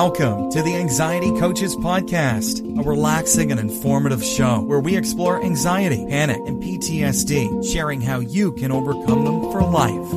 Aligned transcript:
Welcome 0.00 0.48
to 0.52 0.62
the 0.62 0.76
Anxiety 0.76 1.36
Coaches 1.40 1.74
Podcast, 1.74 2.60
a 2.78 2.88
relaxing 2.88 3.50
and 3.50 3.58
informative 3.58 4.22
show 4.22 4.60
where 4.60 4.78
we 4.78 4.96
explore 4.96 5.42
anxiety, 5.42 6.06
panic, 6.08 6.36
and 6.46 6.62
PTSD, 6.62 7.68
sharing 7.68 8.00
how 8.00 8.20
you 8.20 8.52
can 8.52 8.70
overcome 8.70 9.24
them 9.24 9.50
for 9.50 9.60
life. 9.60 10.12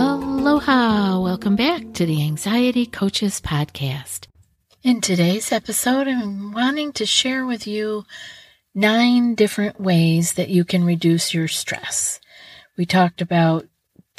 Aloha! 0.00 1.20
Welcome 1.20 1.54
back 1.54 1.92
to 1.92 2.04
the 2.04 2.20
Anxiety 2.20 2.86
Coaches 2.86 3.40
Podcast. 3.40 4.26
In 4.82 5.00
today's 5.00 5.52
episode, 5.52 6.08
I'm 6.08 6.50
wanting 6.50 6.92
to 6.94 7.06
share 7.06 7.46
with 7.46 7.68
you 7.68 8.04
nine 8.74 9.36
different 9.36 9.80
ways 9.80 10.32
that 10.32 10.48
you 10.48 10.64
can 10.64 10.82
reduce 10.82 11.32
your 11.32 11.46
stress. 11.46 12.18
We 12.76 12.84
talked 12.84 13.22
about 13.22 13.68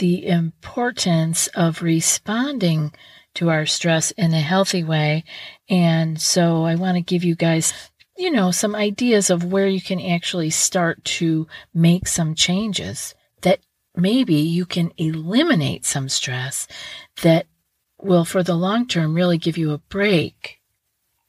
the 0.02 0.26
importance 0.26 1.46
of 1.54 1.84
responding 1.84 2.92
to 3.36 3.52
our 3.52 3.68
stress 3.68 4.10
in 4.12 4.34
a 4.34 4.42
healthy 4.42 4.84
way. 4.84 5.24
And 5.70 6.20
so 6.20 6.64
I 6.66 6.74
want 6.74 6.96
to 6.96 7.02
give 7.02 7.24
you 7.24 7.36
guys, 7.36 7.72
you 8.18 8.32
know, 8.32 8.50
some 8.50 8.74
ideas 8.76 9.30
of 9.30 9.44
where 9.44 9.68
you 9.68 9.80
can 9.80 10.02
actually 10.02 10.50
start 10.50 11.06
to 11.06 11.48
make 11.72 12.08
some 12.08 12.34
changes 12.34 13.14
that 13.42 13.60
maybe 13.96 14.34
you 14.34 14.66
can 14.66 14.92
eliminate 14.98 15.86
some 15.86 16.10
stress 16.10 16.68
that 17.22 17.46
will, 18.02 18.26
for 18.26 18.42
the 18.42 18.56
long 18.56 18.88
term, 18.88 19.14
really 19.14 19.38
give 19.38 19.56
you 19.56 19.72
a 19.72 19.78
break 19.78 20.61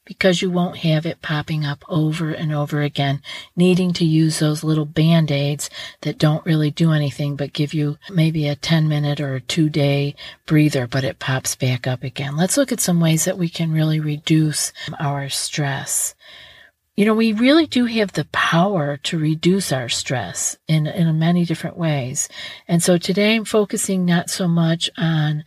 because 0.05 0.43
you 0.43 0.51
won't 0.51 0.79
have 0.79 1.07
it 1.07 1.23
popping 1.23 1.65
up 1.65 1.85
over 1.89 2.31
and 2.31 2.53
over 2.53 2.83
again, 2.83 3.23
needing 3.55 3.93
to 3.93 4.05
use 4.05 4.39
those 4.39 4.65
little 4.65 4.85
band 4.85 5.31
aids 5.31 5.71
that 6.01 6.19
don't 6.19 6.45
really 6.45 6.71
do 6.71 6.93
anything 6.93 7.37
but 7.37 7.53
give 7.53 7.73
you 7.73 7.97
maybe 8.11 8.49
a 8.49 8.57
10 8.57 8.89
minute 8.89 9.21
or 9.21 9.37
a 9.37 9.41
two 9.41 9.69
day 9.69 10.15
breather, 10.47 10.87
but 10.87 11.05
it 11.05 11.19
pops 11.19 11.55
back 11.55 11.87
up 11.87 12.03
again. 12.03 12.37
Let's 12.37 12.57
look 12.57 12.73
at 12.73 12.81
some 12.81 13.01
ways 13.01 13.25
that 13.25 13.39
we 13.39 13.49
can 13.49 13.73
really 13.73 14.01
reduce 14.01 14.73
our 14.99 15.29
stress. 15.29 16.15
You 16.97 17.07
know, 17.07 17.15
we 17.15 17.33
really 17.33 17.67
do 17.67 17.87
have 17.87 18.13
the 18.13 18.27
power 18.33 18.99
to 18.99 19.19
reduce 19.19 19.73
our 19.73 19.89
stress 19.89 20.59
in, 20.69 20.87
in 20.87 21.19
many 21.19 21.47
different 21.47 21.79
ways. 21.79 22.29
And 22.69 22.83
so 22.83 22.99
today 22.99 23.35
I'm 23.35 23.47
focusing 23.47 24.05
not 24.05 24.29
so 24.29 24.47
much 24.47 24.91
on 24.99 25.45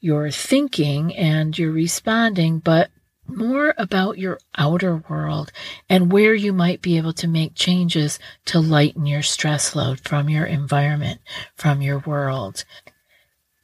your 0.00 0.30
thinking 0.30 1.16
and 1.16 1.56
your 1.56 1.70
responding, 1.70 2.58
but 2.58 2.90
more 3.36 3.74
about 3.78 4.18
your 4.18 4.38
outer 4.56 5.02
world 5.08 5.52
and 5.88 6.12
where 6.12 6.34
you 6.34 6.52
might 6.52 6.82
be 6.82 6.96
able 6.96 7.12
to 7.14 7.28
make 7.28 7.54
changes 7.54 8.18
to 8.46 8.60
lighten 8.60 9.06
your 9.06 9.22
stress 9.22 9.74
load 9.74 10.00
from 10.00 10.28
your 10.28 10.44
environment, 10.44 11.20
from 11.54 11.82
your 11.82 11.98
world. 12.00 12.64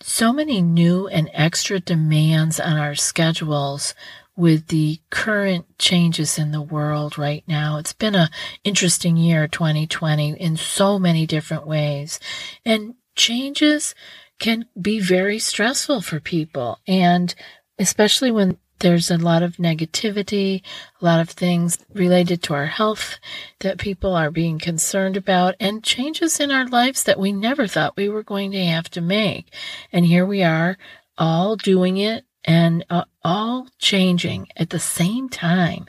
So 0.00 0.32
many 0.32 0.62
new 0.62 1.08
and 1.08 1.30
extra 1.32 1.80
demands 1.80 2.60
on 2.60 2.76
our 2.76 2.94
schedules 2.94 3.94
with 4.36 4.68
the 4.68 5.00
current 5.10 5.66
changes 5.78 6.38
in 6.38 6.52
the 6.52 6.62
world 6.62 7.18
right 7.18 7.42
now. 7.48 7.78
It's 7.78 7.92
been 7.92 8.14
a 8.14 8.30
interesting 8.62 9.16
year 9.16 9.48
2020 9.48 10.40
in 10.40 10.56
so 10.56 10.98
many 10.98 11.26
different 11.26 11.66
ways. 11.66 12.20
And 12.64 12.94
changes 13.16 13.96
can 14.38 14.66
be 14.80 15.00
very 15.00 15.40
stressful 15.40 16.00
for 16.02 16.20
people 16.20 16.78
and 16.86 17.34
especially 17.78 18.30
when 18.30 18.56
there's 18.80 19.10
a 19.10 19.18
lot 19.18 19.42
of 19.42 19.56
negativity, 19.56 20.62
a 21.00 21.04
lot 21.04 21.20
of 21.20 21.30
things 21.30 21.78
related 21.92 22.42
to 22.42 22.54
our 22.54 22.66
health 22.66 23.18
that 23.60 23.78
people 23.78 24.14
are 24.14 24.30
being 24.30 24.58
concerned 24.58 25.16
about, 25.16 25.54
and 25.60 25.84
changes 25.84 26.40
in 26.40 26.50
our 26.50 26.66
lives 26.66 27.04
that 27.04 27.18
we 27.18 27.32
never 27.32 27.66
thought 27.66 27.96
we 27.96 28.08
were 28.08 28.22
going 28.22 28.50
to 28.52 28.64
have 28.64 28.88
to 28.90 29.00
make. 29.00 29.52
And 29.92 30.06
here 30.06 30.26
we 30.26 30.42
are, 30.42 30.76
all 31.16 31.56
doing 31.56 31.96
it 31.96 32.24
and 32.44 32.84
uh, 32.88 33.04
all 33.24 33.68
changing 33.78 34.48
at 34.56 34.70
the 34.70 34.78
same 34.78 35.28
time. 35.28 35.86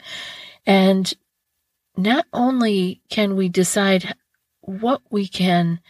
And 0.66 1.12
not 1.96 2.26
only 2.32 3.00
can 3.08 3.36
we 3.36 3.48
decide 3.48 4.14
what 4.60 5.02
we 5.10 5.26
can 5.26 5.80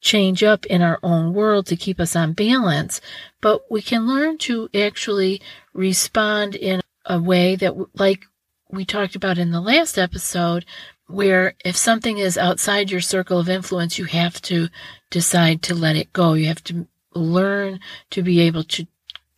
change 0.00 0.42
up 0.42 0.64
in 0.66 0.80
our 0.80 0.98
own 1.02 1.34
world 1.34 1.66
to 1.66 1.76
keep 1.76 1.98
us 1.98 2.14
on 2.14 2.32
balance, 2.32 3.00
but 3.40 3.70
we 3.70 3.82
can 3.82 4.06
learn 4.06 4.38
to 4.38 4.68
actually 4.74 5.40
respond 5.78 6.54
in 6.54 6.80
a 7.06 7.20
way 7.20 7.56
that, 7.56 7.74
like 7.98 8.24
we 8.70 8.84
talked 8.84 9.14
about 9.14 9.38
in 9.38 9.52
the 9.52 9.60
last 9.60 9.96
episode, 9.96 10.64
where 11.06 11.54
if 11.64 11.76
something 11.76 12.18
is 12.18 12.36
outside 12.36 12.90
your 12.90 13.00
circle 13.00 13.38
of 13.38 13.48
influence, 13.48 13.98
you 13.98 14.04
have 14.04 14.42
to 14.42 14.68
decide 15.10 15.62
to 15.62 15.74
let 15.74 15.96
it 15.96 16.12
go. 16.12 16.34
You 16.34 16.48
have 16.48 16.64
to 16.64 16.86
learn 17.14 17.80
to 18.10 18.22
be 18.22 18.40
able 18.40 18.64
to 18.64 18.86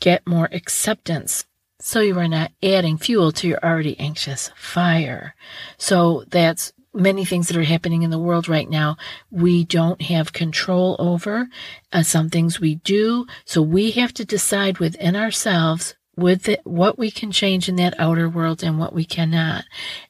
get 0.01 0.27
more 0.27 0.49
acceptance 0.51 1.45
so 1.79 2.01
you 2.01 2.19
are 2.19 2.29
not 2.29 2.53
adding 2.63 2.99
fuel 2.99 3.33
to 3.33 3.49
your 3.49 3.65
already 3.65 3.99
anxious 4.01 4.51
fire. 4.57 5.35
So 5.79 6.25
that's 6.29 6.73
many 6.93 7.25
things 7.25 7.49
that 7.49 7.57
are 7.57 7.63
happening 7.63 8.03
in 8.03 8.11
the 8.11 8.19
world 8.19 8.49
right 8.49 8.69
now 8.69 8.97
we 9.31 9.65
don't 9.65 10.03
have 10.03 10.33
control 10.33 10.97
over. 10.99 11.49
Uh, 11.93 12.03
some 12.03 12.29
things 12.29 12.59
we 12.59 12.77
do. 12.77 13.27
So 13.45 13.63
we 13.63 13.93
have 13.93 14.13
to 14.15 14.25
decide 14.25 14.79
within 14.79 15.15
ourselves 15.15 15.95
with 16.21 16.49
it, 16.49 16.61
what 16.65 16.99
we 16.99 17.11
can 17.11 17.33
change 17.33 17.69
in 17.69 17.77
that 17.77 17.99
outer 17.99 18.29
world 18.29 18.63
and 18.63 18.79
what 18.79 18.93
we 18.93 19.05
cannot. 19.05 19.65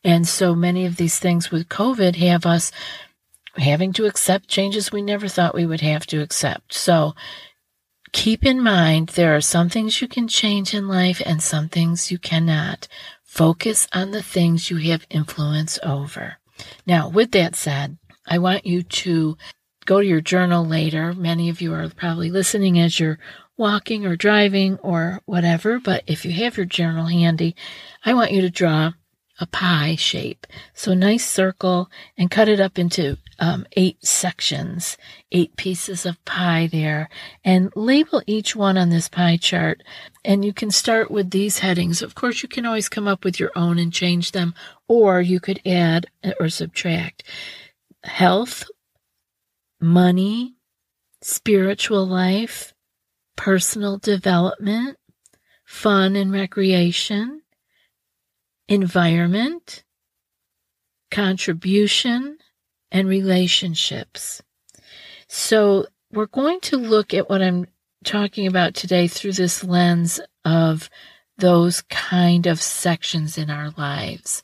And 0.04 0.26
so 0.28 0.54
many 0.54 0.84
of 0.86 0.96
these 0.96 1.18
things 1.18 1.50
with 1.50 1.68
COVID 1.68 2.16
have 2.16 2.44
us 2.44 2.70
having 3.56 3.92
to 3.94 4.06
accept 4.06 4.48
changes 4.48 4.92
we 4.92 5.02
never 5.02 5.28
thought 5.28 5.54
we 5.54 5.66
would 5.66 5.80
have 5.80 6.06
to 6.06 6.20
accept. 6.22 6.74
So 6.74 7.14
keep 8.12 8.44
in 8.44 8.62
mind 8.62 9.10
there 9.10 9.34
are 9.34 9.40
some 9.40 9.68
things 9.68 10.00
you 10.00 10.08
can 10.08 10.28
change 10.28 10.74
in 10.74 10.88
life 10.88 11.22
and 11.24 11.42
some 11.42 11.68
things 11.68 12.10
you 12.10 12.18
cannot. 12.18 12.88
Focus 13.22 13.86
on 13.92 14.10
the 14.10 14.22
things 14.22 14.70
you 14.70 14.76
have 14.90 15.06
influence 15.10 15.78
over. 15.82 16.38
Now, 16.86 17.08
with 17.08 17.30
that 17.32 17.54
said, 17.54 17.96
I 18.26 18.38
want 18.38 18.66
you 18.66 18.82
to 18.82 19.36
go 19.86 20.00
to 20.00 20.06
your 20.06 20.20
journal 20.20 20.64
later. 20.64 21.12
Many 21.14 21.48
of 21.48 21.60
you 21.60 21.72
are 21.74 21.88
probably 21.88 22.30
listening 22.30 22.78
as 22.78 23.00
you're 23.00 23.18
walking 23.60 24.06
or 24.06 24.16
driving 24.16 24.78
or 24.78 25.20
whatever, 25.26 25.78
but 25.78 26.02
if 26.06 26.24
you 26.24 26.32
have 26.32 26.56
your 26.56 26.66
journal 26.66 27.06
handy, 27.06 27.54
I 28.04 28.14
want 28.14 28.32
you 28.32 28.40
to 28.40 28.50
draw 28.50 28.92
a 29.38 29.46
pie 29.46 29.96
shape. 29.96 30.46
So 30.74 30.94
nice 30.94 31.28
circle 31.28 31.90
and 32.16 32.30
cut 32.30 32.48
it 32.48 32.58
up 32.58 32.78
into 32.78 33.18
um, 33.38 33.66
eight 33.72 34.04
sections, 34.04 34.96
eight 35.30 35.56
pieces 35.56 36.04
of 36.04 36.22
pie 36.24 36.68
there, 36.70 37.08
and 37.44 37.70
label 37.76 38.22
each 38.26 38.56
one 38.56 38.76
on 38.76 38.88
this 38.88 39.08
pie 39.08 39.36
chart. 39.36 39.82
And 40.24 40.44
you 40.44 40.52
can 40.52 40.70
start 40.70 41.10
with 41.10 41.30
these 41.30 41.60
headings. 41.60 42.02
Of 42.02 42.14
course, 42.14 42.42
you 42.42 42.48
can 42.48 42.66
always 42.66 42.88
come 42.88 43.06
up 43.06 43.24
with 43.24 43.38
your 43.38 43.52
own 43.54 43.78
and 43.78 43.92
change 43.92 44.32
them, 44.32 44.54
or 44.88 45.20
you 45.20 45.38
could 45.38 45.60
add 45.66 46.06
or 46.38 46.48
subtract 46.48 47.22
health, 48.04 48.64
money, 49.80 50.54
spiritual 51.22 52.06
life, 52.06 52.72
personal 53.40 53.96
development, 53.96 54.98
fun 55.64 56.14
and 56.14 56.30
recreation, 56.30 57.40
environment, 58.68 59.82
contribution, 61.10 62.36
and 62.92 63.08
relationships. 63.08 64.42
So 65.26 65.86
we're 66.12 66.26
going 66.26 66.60
to 66.60 66.76
look 66.76 67.14
at 67.14 67.30
what 67.30 67.40
I'm 67.40 67.66
talking 68.04 68.46
about 68.46 68.74
today 68.74 69.08
through 69.08 69.32
this 69.32 69.64
lens 69.64 70.20
of 70.44 70.90
those 71.38 71.80
kind 71.88 72.46
of 72.46 72.60
sections 72.60 73.38
in 73.38 73.48
our 73.48 73.70
lives 73.70 74.42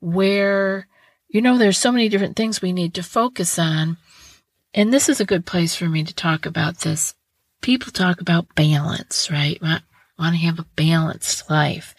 where, 0.00 0.88
you 1.28 1.40
know, 1.40 1.58
there's 1.58 1.78
so 1.78 1.92
many 1.92 2.08
different 2.08 2.34
things 2.34 2.60
we 2.60 2.72
need 2.72 2.94
to 2.94 3.04
focus 3.04 3.56
on. 3.56 3.98
And 4.74 4.92
this 4.92 5.08
is 5.08 5.20
a 5.20 5.24
good 5.24 5.46
place 5.46 5.76
for 5.76 5.88
me 5.88 6.02
to 6.02 6.12
talk 6.12 6.44
about 6.44 6.78
this. 6.78 7.14
People 7.62 7.92
talk 7.92 8.20
about 8.20 8.54
balance, 8.54 9.30
right? 9.30 9.60
Want, 9.62 9.84
want 10.18 10.34
to 10.34 10.42
have 10.42 10.58
a 10.58 10.66
balanced 10.76 11.48
life. 11.48 11.94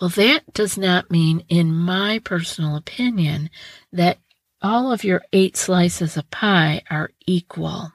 Well, 0.00 0.10
that 0.10 0.52
does 0.52 0.76
not 0.76 1.10
mean, 1.10 1.42
in 1.48 1.72
my 1.74 2.20
personal 2.22 2.76
opinion, 2.76 3.48
that 3.92 4.18
all 4.60 4.92
of 4.92 5.04
your 5.04 5.22
eight 5.32 5.56
slices 5.56 6.16
of 6.18 6.30
pie 6.30 6.82
are 6.90 7.10
equal. 7.26 7.92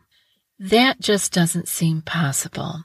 That 0.60 1.00
just 1.00 1.32
doesn't 1.32 1.68
seem 1.68 2.02
possible. 2.02 2.84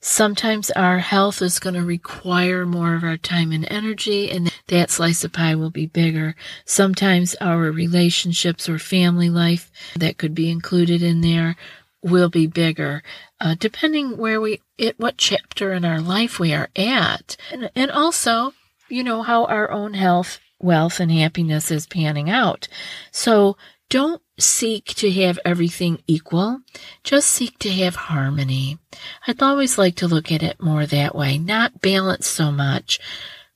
Sometimes 0.00 0.70
our 0.72 0.98
health 0.98 1.42
is 1.42 1.58
going 1.58 1.74
to 1.74 1.84
require 1.84 2.64
more 2.64 2.94
of 2.94 3.02
our 3.04 3.16
time 3.16 3.52
and 3.52 3.66
energy, 3.70 4.30
and 4.30 4.52
that 4.68 4.90
slice 4.90 5.24
of 5.24 5.32
pie 5.32 5.54
will 5.54 5.70
be 5.70 5.86
bigger. 5.86 6.34
Sometimes 6.64 7.34
our 7.40 7.70
relationships 7.72 8.68
or 8.68 8.78
family 8.78 9.28
life 9.30 9.70
that 9.96 10.18
could 10.18 10.34
be 10.34 10.50
included 10.50 11.02
in 11.02 11.20
there 11.20 11.56
will 12.02 12.28
be 12.28 12.46
bigger, 12.46 13.02
uh, 13.40 13.54
depending 13.58 14.16
where 14.16 14.40
we, 14.40 14.60
at 14.78 14.98
what 14.98 15.18
chapter 15.18 15.72
in 15.72 15.84
our 15.84 16.00
life 16.00 16.38
we 16.38 16.54
are 16.54 16.68
at, 16.76 17.36
and, 17.52 17.70
and 17.74 17.90
also, 17.90 18.52
you 18.88 19.02
know, 19.02 19.22
how 19.22 19.44
our 19.46 19.70
own 19.70 19.94
health, 19.94 20.38
wealth, 20.60 21.00
and 21.00 21.10
happiness 21.10 21.70
is 21.70 21.86
panning 21.86 22.30
out. 22.30 22.68
So 23.10 23.56
don't 23.90 24.22
seek 24.38 24.86
to 24.86 25.10
have 25.10 25.38
everything 25.44 26.02
equal. 26.06 26.60
Just 27.02 27.30
seek 27.30 27.58
to 27.60 27.70
have 27.70 27.96
harmony. 27.96 28.78
I'd 29.26 29.42
always 29.42 29.78
like 29.78 29.96
to 29.96 30.06
look 30.06 30.30
at 30.30 30.42
it 30.42 30.62
more 30.62 30.86
that 30.86 31.14
way, 31.14 31.38
not 31.38 31.80
balance 31.80 32.26
so 32.26 32.52
much, 32.52 33.00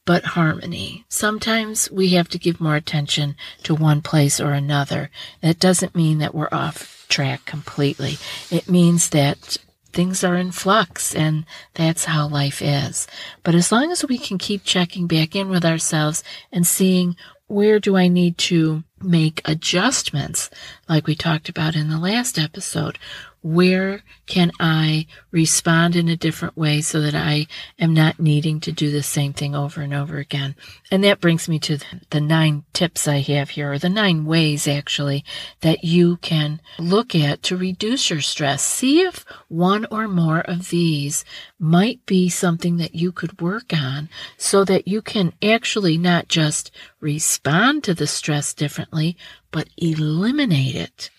but 0.05 0.25
harmony. 0.25 1.05
Sometimes 1.09 1.91
we 1.91 2.11
have 2.11 2.29
to 2.31 2.39
give 2.39 2.61
more 2.61 2.77
attention 2.77 3.37
to 3.63 3.75
one 3.75 4.03
place 4.03 4.41
or 4.41 4.53
another. 4.53 5.11
That 5.41 5.59
doesn't 5.59 5.95
mean 5.95 6.19
that 6.19 6.35
we're 6.35 6.49
off 6.51 7.07
track 7.09 7.45
completely. 7.45 8.19
It 8.51 8.69
means 8.69 9.11
that 9.11 9.59
things 9.93 10.25
are 10.25 10.37
in 10.37 10.51
flux 10.51 11.15
and 11.15 11.45
that's 11.75 12.07
how 12.07 12.27
life 12.27 12.63
is. 12.63 13.07
But 13.43 13.55
as 13.55 13.71
long 13.71 13.93
as 13.93 14.05
we 14.05 14.19
can 14.19 14.39
keep 14.39 14.65
checking 14.65 15.07
back 15.07 15.37
in 15.37 15.49
with 15.49 15.65
ourselves 15.65 16.25
and 16.51 16.67
seeing 16.67 17.17
where 17.47 17.79
do 17.79 17.97
I 17.97 18.09
need 18.09 18.39
to 18.39 18.83
make 19.03 19.43
adjustments, 19.45 20.49
like 20.89 21.07
we 21.07 21.15
talked 21.15 21.51
about 21.51 21.77
in 21.77 21.91
the 21.91 21.99
last 21.99 22.39
episode? 22.39 22.99
Where 23.43 24.03
can 24.27 24.53
I 24.61 25.07
respond 25.33 25.97
in 25.97 26.09
a 26.09 26.17
different 26.17 26.57
way 26.57 26.81
so 26.81 27.01
that 27.01 27.15
I 27.15 27.49
am 27.77 27.93
not 27.93 28.21
needing 28.21 28.61
to 28.61 28.73
do 28.73 28.91
the 28.93 29.03
same 29.03 29.33
thing 29.33 29.55
over 29.55 29.83
and 29.83 29.93
over 29.93 30.19
again? 30.19 30.55
And 30.93 31.03
that 31.03 31.21
brings 31.21 31.49
me 31.49 31.59
to 31.61 31.79
the 32.11 32.21
nine 32.21 32.65
tips 32.73 33.09
I 33.09 33.19
have 33.19 33.51
here, 33.51 33.73
or 33.73 33.79
the 33.79 33.89
nine 33.89 34.25
ways 34.25 34.69
actually 34.69 35.25
that 35.61 35.83
you 35.83 36.19
can 36.19 36.61
look 36.79 37.17
at 37.17 37.43
to 37.45 37.57
reduce 37.57 38.11
your 38.11 38.21
stress. 38.21 38.63
See 38.63 39.01
if 39.01 39.25
one 39.49 39.87
or 39.91 40.07
more 40.07 40.41
of 40.41 40.71
these 40.71 41.25
might 41.59 42.05
be 42.07 42.29
something 42.29 42.77
that 42.77 42.95
you 42.95 43.11
could 43.11 43.41
work 43.41 43.73
on 43.73 44.09
so 44.37 44.65
that 44.65 44.87
you 44.87 45.03
can 45.03 45.33
actually 45.43 45.99
not 45.99 46.29
just 46.29 46.71
respond 47.01 47.83
to 47.85 47.95
the 47.95 48.07
stress 48.07 48.55
differently, 48.55 49.17
but 49.51 49.69
eliminate 49.77 50.77
it. 50.77 51.11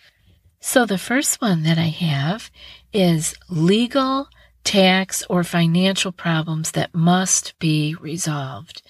So 0.66 0.86
the 0.86 0.98
first 0.98 1.42
one 1.42 1.64
that 1.64 1.78
I 1.78 1.92
have 1.92 2.50
is 2.94 3.36
legal, 3.50 4.30
tax, 4.64 5.22
or 5.30 5.44
financial 5.44 6.14
problems 6.14 6.72
that 6.72 6.96
must 6.96 7.60
be 7.60 7.96
resolved. 8.00 8.82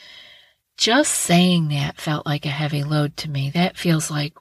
Just 0.78 1.12
saying 1.12 1.70
that 1.70 2.00
felt 2.00 2.28
like 2.28 2.46
a 2.46 2.50
heavy 2.50 2.84
load 2.84 3.18
to 3.18 3.30
me. 3.30 3.50
That 3.50 3.76
feels 3.76 4.12
like, 4.12 4.34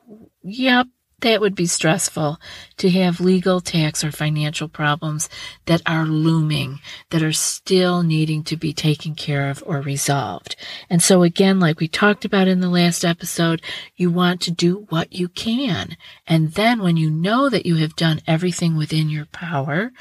yep, 0.42 0.88
that 1.22 1.40
would 1.40 1.54
be 1.54 1.66
stressful 1.66 2.38
to 2.76 2.90
have 2.90 3.20
legal, 3.20 3.60
tax, 3.60 4.04
or 4.04 4.12
financial 4.12 4.68
problems 4.68 5.28
that 5.66 5.82
are 5.86 6.04
looming, 6.04 6.80
that 7.10 7.22
are 7.22 7.32
still 7.32 8.02
needing 8.02 8.44
to 8.44 8.56
be 8.56 8.72
taken 8.72 9.14
care 9.14 9.50
of 9.50 9.62
or 9.66 9.80
resolved. 9.80 10.54
And 10.90 11.02
so 11.02 11.22
again, 11.22 11.58
like 11.58 11.80
we 11.80 11.88
talked 11.88 12.24
about 12.24 12.48
in 12.48 12.60
the 12.60 12.68
last 12.68 13.04
episode, 13.04 13.62
you 13.96 14.10
want 14.10 14.40
to 14.42 14.50
do 14.50 14.86
what 14.90 15.12
you 15.12 15.28
can. 15.28 15.96
And 16.26 16.52
then 16.52 16.82
when 16.82 16.96
you 16.96 17.10
know 17.10 17.48
that 17.48 17.66
you 17.66 17.76
have 17.76 17.96
done 17.96 18.20
everything 18.26 18.76
within 18.76 19.08
your 19.08 19.26
power, 19.26 19.92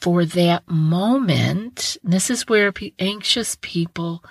for 0.00 0.24
that 0.24 0.68
moment, 0.68 1.96
this 2.02 2.28
is 2.28 2.48
where 2.48 2.72
anxious 2.98 3.56
people, 3.60 4.24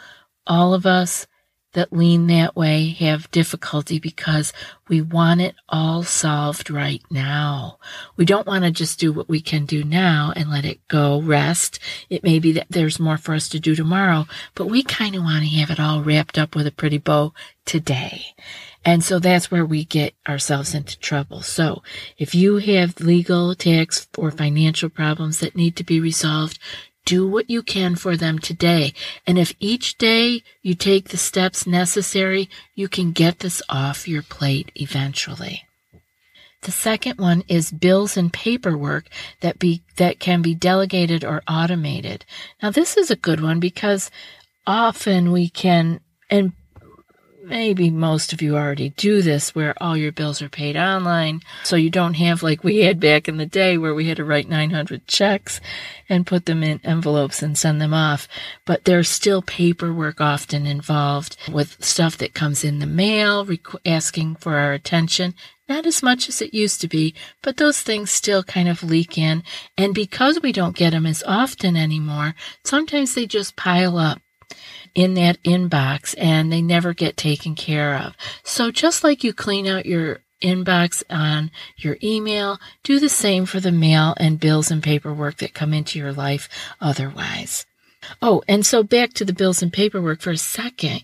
all 0.45 0.73
of 0.73 0.85
us, 0.85 1.27
that 1.73 1.93
lean 1.93 2.27
that 2.27 2.55
way 2.55 2.89
have 2.89 3.31
difficulty 3.31 3.99
because 3.99 4.51
we 4.87 5.01
want 5.01 5.41
it 5.41 5.55
all 5.69 6.03
solved 6.03 6.69
right 6.69 7.01
now. 7.09 7.77
We 8.17 8.25
don't 8.25 8.47
want 8.47 8.65
to 8.65 8.71
just 8.71 8.99
do 8.99 9.13
what 9.13 9.29
we 9.29 9.39
can 9.39 9.65
do 9.65 9.83
now 9.83 10.33
and 10.35 10.49
let 10.49 10.65
it 10.65 10.85
go 10.87 11.21
rest. 11.21 11.79
It 12.09 12.23
may 12.23 12.39
be 12.39 12.51
that 12.53 12.67
there's 12.69 12.99
more 12.99 13.17
for 13.17 13.33
us 13.33 13.47
to 13.49 13.59
do 13.59 13.75
tomorrow, 13.75 14.25
but 14.55 14.67
we 14.67 14.83
kind 14.83 15.15
of 15.15 15.23
want 15.23 15.43
to 15.43 15.49
have 15.57 15.69
it 15.69 15.79
all 15.79 16.03
wrapped 16.03 16.37
up 16.37 16.55
with 16.55 16.67
a 16.67 16.71
pretty 16.71 16.97
bow 16.97 17.33
today. 17.65 18.25
And 18.83 19.03
so 19.03 19.19
that's 19.19 19.51
where 19.51 19.65
we 19.65 19.85
get 19.85 20.15
ourselves 20.27 20.73
into 20.73 20.97
trouble. 20.99 21.43
So 21.43 21.83
if 22.17 22.33
you 22.33 22.57
have 22.57 22.99
legal, 22.99 23.53
tax, 23.53 24.07
or 24.17 24.31
financial 24.31 24.89
problems 24.89 25.39
that 25.39 25.55
need 25.55 25.75
to 25.75 25.83
be 25.83 25.99
resolved, 25.99 26.57
do 27.05 27.27
what 27.27 27.49
you 27.49 27.63
can 27.63 27.95
for 27.95 28.15
them 28.15 28.39
today. 28.39 28.93
And 29.25 29.37
if 29.37 29.53
each 29.59 29.97
day 29.97 30.43
you 30.61 30.75
take 30.75 31.09
the 31.09 31.17
steps 31.17 31.65
necessary, 31.65 32.49
you 32.75 32.87
can 32.87 33.11
get 33.11 33.39
this 33.39 33.61
off 33.69 34.07
your 34.07 34.21
plate 34.21 34.71
eventually. 34.75 35.65
The 36.61 36.71
second 36.71 37.17
one 37.17 37.43
is 37.47 37.71
bills 37.71 38.15
and 38.15 38.31
paperwork 38.31 39.05
that 39.39 39.57
be 39.57 39.81
that 39.97 40.19
can 40.19 40.43
be 40.43 40.53
delegated 40.53 41.23
or 41.23 41.41
automated. 41.47 42.23
Now 42.61 42.69
this 42.69 42.97
is 42.97 43.09
a 43.09 43.15
good 43.15 43.41
one 43.41 43.59
because 43.59 44.11
often 44.67 45.31
we 45.31 45.49
can 45.49 46.01
and 46.29 46.53
maybe 47.43 47.89
most 47.89 48.33
of 48.33 48.41
you 48.41 48.55
already 48.55 48.89
do 48.89 49.21
this 49.21 49.55
where 49.55 49.73
all 49.81 49.97
your 49.97 50.11
bills 50.11 50.41
are 50.41 50.49
paid 50.49 50.77
online. 50.77 51.41
So 51.63 51.75
you 51.75 51.89
don't 51.89 52.15
have 52.15 52.43
like 52.43 52.63
we 52.63 52.79
had 52.79 52.99
back 52.99 53.27
in 53.27 53.37
the 53.37 53.45
day 53.45 53.77
where 53.77 53.93
we 53.93 54.07
had 54.07 54.17
to 54.17 54.25
write 54.25 54.49
900 54.49 55.07
checks 55.07 55.59
and 56.07 56.27
put 56.27 56.45
them 56.45 56.63
in 56.63 56.79
envelopes 56.83 57.41
and 57.41 57.57
send 57.57 57.81
them 57.81 57.93
off. 57.93 58.27
But 58.65 58.85
there's 58.85 59.09
still 59.09 59.41
paperwork 59.41 60.21
often 60.21 60.65
involved 60.65 61.37
with 61.51 61.83
stuff 61.83 62.17
that 62.17 62.33
comes 62.33 62.63
in 62.63 62.79
the 62.79 62.85
mail 62.85 63.47
asking 63.85 64.35
for 64.35 64.57
our 64.57 64.73
attention. 64.73 65.33
Not 65.67 65.85
as 65.85 66.03
much 66.03 66.27
as 66.27 66.41
it 66.41 66.53
used 66.53 66.81
to 66.81 66.87
be, 66.87 67.15
but 67.41 67.57
those 67.57 67.81
things 67.81 68.11
still 68.11 68.43
kind 68.43 68.67
of 68.67 68.83
leak 68.83 69.17
in. 69.17 69.43
And 69.77 69.95
because 69.95 70.41
we 70.41 70.51
don't 70.51 70.75
get 70.75 70.89
them 70.89 71.05
as 71.05 71.23
often 71.25 71.77
anymore, 71.77 72.35
sometimes 72.65 73.13
they 73.13 73.25
just 73.25 73.55
pile 73.55 73.97
up 73.97 74.21
in 74.93 75.13
that 75.15 75.41
inbox 75.43 76.15
and 76.17 76.51
they 76.51 76.61
never 76.61 76.93
get 76.93 77.17
taken 77.17 77.55
care 77.55 77.95
of. 77.95 78.15
So 78.43 78.71
just 78.71 79.03
like 79.03 79.23
you 79.23 79.33
clean 79.33 79.67
out 79.67 79.85
your 79.85 80.19
inbox 80.41 81.03
on 81.09 81.51
your 81.77 81.97
email, 82.03 82.59
do 82.83 82.99
the 82.99 83.09
same 83.09 83.45
for 83.45 83.59
the 83.59 83.71
mail 83.71 84.13
and 84.17 84.39
bills 84.39 84.71
and 84.71 84.81
paperwork 84.81 85.37
that 85.37 85.53
come 85.53 85.73
into 85.73 85.99
your 85.99 86.11
life 86.11 86.49
otherwise. 86.79 87.65
Oh, 88.21 88.41
and 88.47 88.65
so 88.65 88.83
back 88.83 89.13
to 89.13 89.25
the 89.25 89.33
bills 89.33 89.61
and 89.61 89.71
paperwork 89.71 90.21
for 90.21 90.31
a 90.31 90.37
second. 90.37 91.03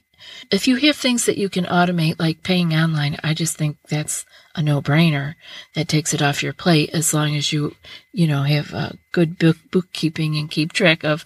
If 0.51 0.67
you 0.67 0.75
have 0.77 0.95
things 0.95 1.25
that 1.25 1.37
you 1.37 1.47
can 1.47 1.65
automate, 1.65 2.19
like 2.19 2.43
paying 2.43 2.73
online, 2.73 3.17
I 3.23 3.33
just 3.33 3.55
think 3.55 3.77
that's 3.87 4.25
a 4.55 4.61
no-brainer. 4.61 5.35
That 5.75 5.87
takes 5.87 6.13
it 6.13 6.21
off 6.21 6.43
your 6.43 6.53
plate 6.53 6.89
as 6.91 7.13
long 7.13 7.35
as 7.35 7.53
you, 7.53 7.75
you 8.11 8.27
know, 8.27 8.43
have 8.43 8.73
a 8.73 8.97
good 9.11 9.37
book 9.37 9.57
bookkeeping 9.71 10.35
and 10.35 10.49
keep 10.49 10.73
track 10.73 11.03
of 11.03 11.23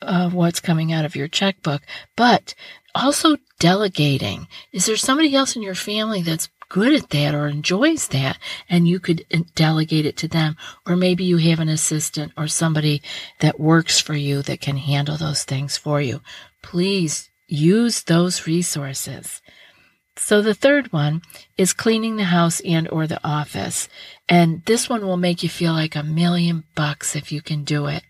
of 0.00 0.34
what's 0.34 0.60
coming 0.60 0.92
out 0.92 1.04
of 1.04 1.16
your 1.16 1.28
checkbook, 1.28 1.82
but 2.16 2.54
also 2.94 3.36
delegating. 3.58 4.46
Is 4.72 4.86
there 4.86 4.96
somebody 4.96 5.34
else 5.34 5.56
in 5.56 5.62
your 5.62 5.74
family 5.74 6.22
that's 6.22 6.48
good 6.68 6.92
at 6.92 7.10
that 7.10 7.34
or 7.34 7.48
enjoys 7.48 8.08
that 8.08 8.38
and 8.68 8.86
you 8.86 9.00
could 9.00 9.24
uh, 9.32 9.38
delegate 9.54 10.06
it 10.06 10.16
to 10.18 10.28
them? 10.28 10.56
Or 10.86 10.96
maybe 10.96 11.24
you 11.24 11.38
have 11.38 11.60
an 11.60 11.68
assistant 11.68 12.32
or 12.36 12.46
somebody 12.46 13.02
that 13.40 13.60
works 13.60 14.00
for 14.00 14.14
you 14.14 14.42
that 14.42 14.60
can 14.60 14.76
handle 14.76 15.16
those 15.16 15.44
things 15.44 15.76
for 15.76 16.00
you. 16.00 16.20
Please 16.62 17.30
use 17.46 18.02
those 18.02 18.46
resources. 18.46 19.40
So 20.18 20.42
the 20.42 20.54
third 20.54 20.92
one 20.92 21.22
is 21.56 21.72
cleaning 21.72 22.16
the 22.16 22.24
house 22.24 22.60
and 22.60 22.88
or 22.90 23.06
the 23.06 23.20
office. 23.26 23.88
And 24.28 24.64
this 24.66 24.88
one 24.88 25.06
will 25.06 25.16
make 25.16 25.42
you 25.42 25.48
feel 25.48 25.72
like 25.72 25.96
a 25.96 26.02
million 26.02 26.64
bucks 26.74 27.16
if 27.16 27.32
you 27.32 27.40
can 27.40 27.64
do 27.64 27.86
it. 27.86 28.02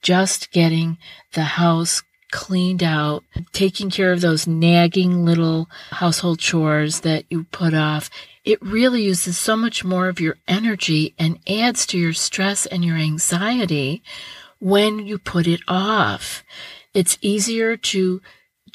Just 0.00 0.52
getting 0.52 0.96
the 1.34 1.42
house 1.42 2.02
cleaned 2.30 2.82
out, 2.82 3.24
taking 3.52 3.90
care 3.90 4.12
of 4.12 4.20
those 4.20 4.46
nagging 4.46 5.24
little 5.24 5.68
household 5.90 6.38
chores 6.38 7.00
that 7.00 7.24
you 7.30 7.44
put 7.44 7.74
off. 7.74 8.10
It 8.44 8.62
really 8.62 9.02
uses 9.02 9.36
so 9.36 9.56
much 9.56 9.84
more 9.84 10.08
of 10.08 10.20
your 10.20 10.36
energy 10.48 11.14
and 11.18 11.38
adds 11.48 11.84
to 11.86 11.98
your 11.98 12.12
stress 12.12 12.64
and 12.66 12.84
your 12.84 12.96
anxiety 12.96 14.02
when 14.60 15.06
you 15.06 15.18
put 15.18 15.46
it 15.46 15.60
off. 15.68 16.44
It's 16.94 17.18
easier 17.20 17.76
to 17.76 18.22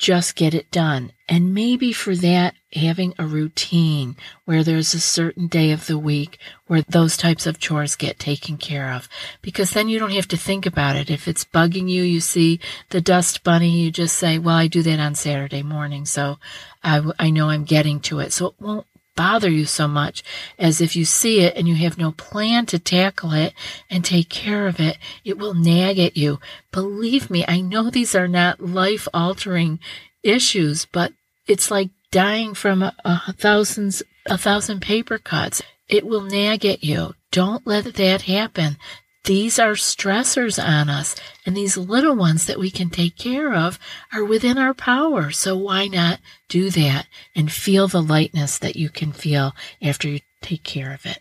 just 0.01 0.36
get 0.36 0.55
it 0.55 0.72
done. 0.72 1.12
And 1.29 1.53
maybe 1.53 1.93
for 1.93 2.15
that, 2.15 2.55
having 2.74 3.13
a 3.20 3.25
routine 3.25 4.15
where 4.46 4.63
there's 4.63 4.96
a 4.96 5.00
certain 5.00 5.46
day 5.46 5.70
of 5.72 5.86
the 5.86 5.98
week 5.98 6.39
where 6.65 6.81
those 6.81 7.15
types 7.15 7.46
of 7.46 7.60
chores 7.60 7.96
get 7.96 8.17
taken 8.17 8.58
care 8.58 8.91
of. 8.91 9.08
Because 9.43 9.72
then 9.72 9.89
you 9.89 10.00
don't 10.00 10.13
have 10.13 10.27
to 10.29 10.38
think 10.38 10.65
about 10.65 10.96
it. 10.96 11.12
If 11.12 11.27
it's 11.27 11.46
bugging 11.46 11.88
you, 11.88 12.01
you 12.01 12.20
see 12.20 12.60
the 12.89 13.00
dust 13.00 13.43
bunny, 13.43 13.70
you 13.70 13.91
just 13.91 14.17
say, 14.17 14.39
well, 14.39 14.55
I 14.55 14.65
do 14.67 14.81
that 14.81 15.00
on 15.00 15.13
Saturday 15.13 15.62
morning. 15.62 16.08
So 16.08 16.39
I, 16.84 17.03
I 17.20 17.29
know 17.29 17.50
I'm 17.50 17.63
getting 17.63 18.00
to 18.01 18.20
it. 18.22 18.34
So 18.34 18.48
it 18.48 18.55
won't 18.60 18.88
bother 19.15 19.50
you 19.50 19.65
so 19.65 19.88
much 19.88 20.24
as 20.58 20.82
if 20.82 20.96
you 20.96 21.06
see 21.06 21.41
it 21.41 21.56
and 21.56 21.68
you 21.68 21.75
have 21.75 21.98
no 21.98 22.12
plan 22.12 22.65
to 22.68 22.80
tackle 22.80 23.34
it 23.34 23.53
and 23.89 24.03
take 24.03 24.30
care 24.30 24.68
of 24.68 24.80
it, 24.80 24.98
it 25.24 25.38
will 25.38 25.53
nag 25.53 26.00
at 26.00 26.18
you. 26.18 26.39
Believe 26.72 27.30
me, 27.30 27.46
I 27.48 27.62
know 27.62 27.89
these 27.89 28.15
are 28.15 28.27
not 28.27 28.62
life 28.62 29.08
altering 29.13 29.80
issues, 30.24 30.86
but 30.86 31.13
it's 31.48 31.72
like 31.72 31.89
dying 32.12 32.53
from 32.53 32.84
a, 32.84 32.96
a 33.03 33.34
thousands, 33.34 34.03
a 34.25 34.38
thousand 34.38 34.82
paper 34.82 35.18
cuts. 35.18 35.62
It 35.88 36.06
will 36.06 36.22
nag 36.22 36.65
at 36.65 36.84
you. 36.84 37.15
Don't 37.32 37.65
let 37.65 37.86
that 37.94 38.22
happen. 38.24 38.77
These 39.25 39.59
are 39.59 39.73
stressors 39.73 40.63
on 40.63 40.89
us, 40.89 41.15
and 41.45 41.55
these 41.55 41.77
little 41.77 42.15
ones 42.15 42.47
that 42.47 42.59
we 42.59 42.71
can 42.71 42.89
take 42.89 43.17
care 43.17 43.53
of 43.53 43.77
are 44.11 44.25
within 44.25 44.57
our 44.57 44.73
power. 44.73 45.29
So 45.29 45.55
why 45.55 45.87
not 45.87 46.19
do 46.49 46.71
that 46.71 47.05
and 47.35 47.51
feel 47.51 47.87
the 47.87 48.01
lightness 48.01 48.57
that 48.57 48.75
you 48.75 48.89
can 48.89 49.11
feel 49.11 49.53
after 49.81 50.09
you 50.09 50.21
take 50.41 50.63
care 50.63 50.91
of 50.91 51.05
it? 51.05 51.19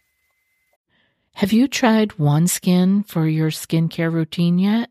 Have 1.35 1.53
you 1.53 1.69
tried 1.69 2.11
OneSkin 2.11 3.07
for 3.07 3.29
your 3.29 3.51
skincare 3.51 4.13
routine 4.13 4.59
yet? 4.59 4.91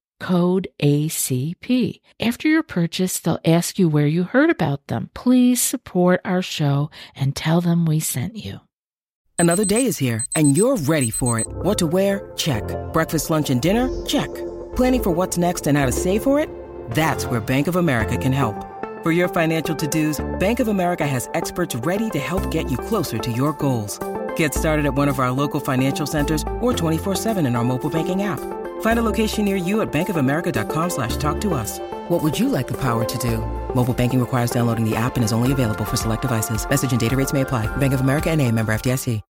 code 0.21 0.67
ACP. 0.81 1.99
After 2.19 2.47
your 2.47 2.61
purchase, 2.63 3.19
they'll 3.19 3.39
ask 3.43 3.79
you 3.79 3.89
where 3.89 4.05
you 4.05 4.23
heard 4.23 4.51
about 4.51 4.85
them. 4.87 5.09
Please 5.15 5.59
support 5.59 6.21
our 6.23 6.43
show 6.43 6.91
and 7.15 7.35
tell 7.35 7.59
them 7.59 7.85
we 7.85 7.99
sent 7.99 8.37
you. 8.37 8.61
Another 9.39 9.65
day 9.65 9.85
is 9.85 9.97
here 9.97 10.23
and 10.35 10.55
you're 10.55 10.77
ready 10.77 11.09
for 11.09 11.39
it. 11.39 11.47
What 11.49 11.79
to 11.79 11.87
wear? 11.87 12.31
Check. 12.37 12.63
Breakfast, 12.93 13.31
lunch, 13.31 13.49
and 13.49 13.61
dinner? 13.61 13.89
Check. 14.05 14.31
Planning 14.75 15.03
for 15.03 15.09
what's 15.09 15.39
next 15.39 15.65
and 15.65 15.75
how 15.77 15.87
to 15.87 15.91
save 15.91 16.21
for 16.21 16.39
it? 16.39 16.47
That's 16.91 17.25
where 17.25 17.41
Bank 17.41 17.67
of 17.67 17.75
America 17.75 18.15
can 18.15 18.31
help. 18.31 18.55
For 19.01 19.11
your 19.11 19.27
financial 19.27 19.75
to-dos, 19.75 20.23
Bank 20.39 20.59
of 20.59 20.67
America 20.67 21.07
has 21.07 21.27
experts 21.33 21.75
ready 21.77 22.11
to 22.11 22.19
help 22.19 22.51
get 22.51 22.69
you 22.69 22.77
closer 22.77 23.17
to 23.17 23.31
your 23.31 23.53
goals. 23.53 23.97
Get 24.35 24.53
started 24.53 24.85
at 24.85 24.93
one 24.93 25.09
of 25.09 25.17
our 25.17 25.31
local 25.31 25.59
financial 25.59 26.05
centers 26.05 26.43
or 26.59 26.73
24-7 26.73 27.47
in 27.47 27.55
our 27.55 27.63
mobile 27.63 27.89
banking 27.89 28.21
app. 28.21 28.60
Find 28.81 28.99
a 28.99 29.03
location 29.03 29.45
near 29.45 29.55
you 29.55 29.81
at 29.81 29.91
bankofamerica.com 29.91 30.89
slash 30.91 31.17
talk 31.17 31.41
to 31.41 31.55
us. 31.55 31.79
What 32.09 32.21
would 32.21 32.37
you 32.37 32.47
like 32.49 32.67
the 32.67 32.77
power 32.77 33.03
to 33.03 33.17
do? 33.17 33.37
Mobile 33.73 33.95
banking 33.95 34.19
requires 34.19 34.51
downloading 34.51 34.87
the 34.87 34.95
app 34.95 35.15
and 35.15 35.23
is 35.23 35.33
only 35.33 35.51
available 35.51 35.85
for 35.85 35.97
select 35.97 36.21
devices. 36.21 36.69
Message 36.69 36.91
and 36.91 36.99
data 36.99 37.15
rates 37.15 37.33
may 37.33 37.41
apply. 37.41 37.65
Bank 37.77 37.93
of 37.93 38.01
America 38.01 38.29
and 38.29 38.39
a 38.39 38.51
member 38.51 38.71
FDIC. 38.71 39.21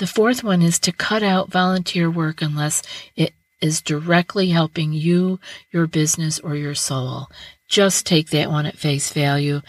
The 0.00 0.06
fourth 0.06 0.42
one 0.42 0.62
is 0.62 0.78
to 0.80 0.92
cut 0.92 1.22
out 1.22 1.50
volunteer 1.50 2.10
work 2.10 2.40
unless 2.40 2.80
it 3.16 3.34
is 3.60 3.82
directly 3.82 4.48
helping 4.48 4.94
you, 4.94 5.38
your 5.72 5.86
business, 5.86 6.38
or 6.38 6.56
your 6.56 6.74
soul. 6.74 7.26
Just 7.68 8.06
take 8.06 8.30
that 8.30 8.50
one 8.50 8.64
at 8.64 8.78
face 8.78 9.12
value 9.12 9.60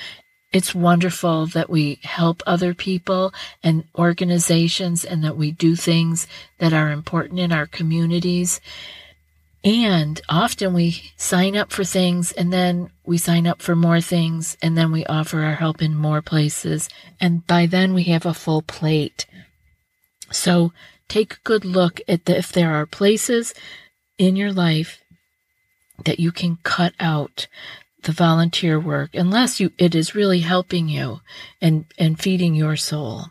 it's 0.51 0.75
wonderful 0.75 1.45
that 1.47 1.69
we 1.69 1.99
help 2.03 2.43
other 2.45 2.73
people 2.73 3.33
and 3.63 3.85
organizations 3.95 5.05
and 5.05 5.23
that 5.23 5.37
we 5.37 5.51
do 5.51 5.75
things 5.75 6.27
that 6.57 6.73
are 6.73 6.91
important 6.91 7.39
in 7.39 7.53
our 7.53 7.65
communities. 7.65 8.59
And 9.63 10.19
often 10.27 10.73
we 10.73 11.11
sign 11.15 11.55
up 11.55 11.71
for 11.71 11.83
things 11.83 12.31
and 12.33 12.51
then 12.51 12.89
we 13.05 13.17
sign 13.17 13.47
up 13.47 13.61
for 13.61 13.75
more 13.75 14.01
things 14.01 14.57
and 14.61 14.77
then 14.77 14.91
we 14.91 15.05
offer 15.05 15.41
our 15.41 15.55
help 15.55 15.81
in 15.81 15.95
more 15.95 16.21
places. 16.21 16.89
And 17.19 17.47
by 17.47 17.65
then 17.65 17.93
we 17.93 18.03
have 18.05 18.25
a 18.25 18.33
full 18.33 18.61
plate. 18.61 19.25
So 20.31 20.73
take 21.07 21.33
a 21.33 21.43
good 21.43 21.63
look 21.63 22.01
at 22.07 22.25
the, 22.25 22.37
if 22.37 22.51
there 22.51 22.73
are 22.73 22.85
places 22.85 23.53
in 24.17 24.35
your 24.35 24.51
life 24.51 25.01
that 26.05 26.19
you 26.19 26.31
can 26.31 26.57
cut 26.63 26.93
out 26.99 27.47
the 28.03 28.11
volunteer 28.11 28.79
work 28.79 29.11
unless 29.13 29.59
you 29.59 29.71
it 29.77 29.95
is 29.95 30.15
really 30.15 30.39
helping 30.39 30.89
you 30.89 31.21
and 31.61 31.85
and 31.97 32.19
feeding 32.19 32.55
your 32.55 32.75
soul. 32.75 33.27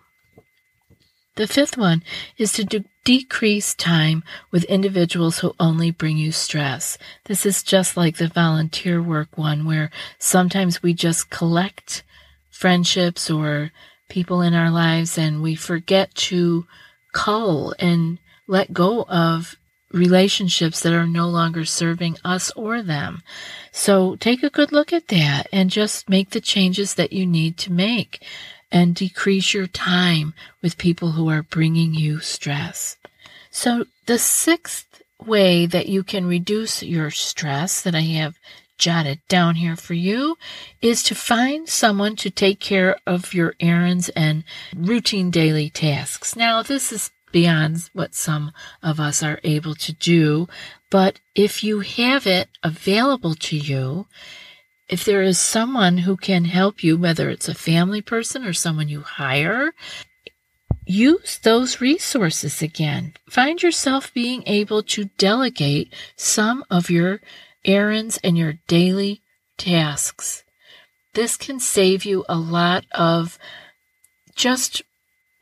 The 1.37 1.47
fifth 1.47 1.79
one 1.79 2.03
is 2.37 2.53
to 2.53 2.65
de- 2.65 2.85
decrease 3.05 3.75
time 3.75 4.23
with 4.51 4.65
individuals 4.65 5.39
who 5.39 5.55
only 5.59 5.91
bring 5.91 6.19
you 6.19 6.33
stress. 6.33 6.99
This 7.25 7.47
is 7.47 7.63
just 7.63 7.97
like 7.97 8.17
the 8.17 8.29
volunteer 8.29 9.03
work 9.03 9.39
one 9.39 9.65
where 9.65 9.91
sometimes 10.19 10.83
we 10.83 10.93
just 10.93 11.31
collect 11.31 12.03
friendships 12.51 13.31
or 13.31 13.73
people 14.09 14.43
in 14.43 14.53
our 14.55 14.71
lives 14.71 15.17
and 15.17 15.41
we 15.41 15.55
forget 15.55 16.15
to 16.15 16.67
cull 17.13 17.75
and 17.79 18.19
let 18.47 18.73
go 18.73 19.05
of 19.05 19.57
relationships 19.93 20.81
that 20.81 20.93
are 20.93 21.07
no 21.07 21.29
longer 21.29 21.65
serving 21.65 22.17
us 22.25 22.51
or 22.53 22.83
them. 22.83 23.23
So 23.73 24.17
take 24.17 24.43
a 24.43 24.51
good 24.51 24.73
look 24.73 24.93
at 24.93 25.09
that 25.09 25.49
and 25.53 25.71
just 25.71 26.09
make 26.09 26.31
the 26.31 26.41
changes 26.41 26.95
that 26.95 27.13
you 27.13 27.27
need 27.27 27.57
to 27.59 27.73
make 27.73 28.25
and 28.73 28.95
decrease 28.95 29.53
your 29.53 29.67
time 29.67 30.33
with 30.63 30.79
people 30.79 31.13
who 31.13 31.29
are 31.29 31.43
bringing 31.43 31.95
you 31.95 32.21
stress. 32.21 32.97
So 33.51 33.87
the 34.07 34.19
sixth 34.19 35.03
way 35.25 35.67
that 35.67 35.89
you 35.89 36.03
can 36.03 36.27
reduce 36.27 36.83
your 36.83 37.11
stress 37.11 37.83
that 37.83 37.95
I 37.95 38.01
have 38.01 38.39
jotted 38.79 39.21
down 39.29 39.57
here 39.57 39.77
for 39.77 39.95
you 39.95 40.39
is 40.81 41.03
to 41.03 41.15
find 41.15 41.69
someone 41.69 42.17
to 42.17 42.31
take 42.31 42.61
care 42.61 42.97
of 43.07 43.35
your 43.35 43.55
errands 43.61 44.09
and 44.11 44.43
routine 44.75 45.31
daily 45.31 45.69
tasks. 45.69 46.35
Now, 46.35 46.63
this 46.63 46.91
is 46.91 47.11
beyond 47.33 47.89
what 47.93 48.15
some 48.15 48.53
of 48.83 49.01
us 49.01 49.23
are 49.23 49.41
able 49.45 49.75
to 49.77 49.93
do. 49.93 50.49
But 50.91 51.21
if 51.35 51.63
you 51.63 51.81
have 51.81 52.27
it 52.27 52.49
available 52.63 53.35
to 53.35 53.57
you, 53.57 54.07
if 54.89 55.05
there 55.05 55.23
is 55.23 55.39
someone 55.39 55.99
who 55.99 56.17
can 56.17 56.45
help 56.47 56.83
you, 56.83 56.99
whether 56.99 57.31
it's 57.31 57.49
a 57.49 57.55
family 57.55 58.03
person 58.03 58.45
or 58.45 58.53
someone 58.53 58.89
you 58.89 59.03
hire, 59.03 59.73
use 60.85 61.39
those 61.39 61.81
resources 61.81 62.61
again. 62.61 63.15
Find 63.29 63.63
yourself 63.63 64.13
being 64.13 64.43
able 64.47 64.83
to 64.83 65.05
delegate 65.17 65.93
some 66.17 66.65
of 66.69 66.91
your 66.91 67.21
errands 67.65 68.19
and 68.25 68.37
your 68.37 68.55
daily 68.67 69.23
tasks. 69.57 70.43
This 71.15 71.37
can 71.37 71.61
save 71.61 72.05
you 72.05 72.25
a 72.29 72.37
lot 72.37 72.85
of 72.93 73.39
just 74.35 74.83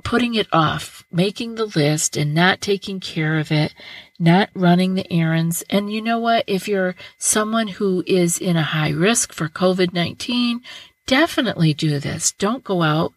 putting 0.08 0.34
it 0.34 0.46
off, 0.54 1.04
making 1.12 1.56
the 1.56 1.66
list 1.66 2.16
and 2.16 2.34
not 2.34 2.62
taking 2.62 2.98
care 2.98 3.38
of 3.38 3.52
it, 3.52 3.74
not 4.18 4.48
running 4.54 4.94
the 4.94 5.12
errands. 5.12 5.62
And 5.68 5.92
you 5.92 6.00
know 6.00 6.18
what? 6.18 6.44
If 6.46 6.66
you're 6.66 6.94
someone 7.18 7.68
who 7.68 8.02
is 8.06 8.38
in 8.38 8.56
a 8.56 8.62
high 8.62 8.88
risk 8.88 9.34
for 9.34 9.50
COVID 9.50 9.92
19, 9.92 10.62
definitely 11.06 11.74
do 11.74 11.98
this. 11.98 12.32
Don't 12.32 12.64
go 12.64 12.80
out 12.80 13.12